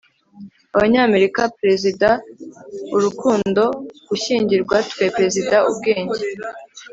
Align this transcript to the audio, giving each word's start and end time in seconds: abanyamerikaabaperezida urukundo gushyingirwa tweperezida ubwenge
abanyamerikaabaperezida 0.75 2.09
urukundo 2.95 3.63
gushyingirwa 4.09 4.75
tweperezida 4.91 5.57
ubwenge 5.69 6.21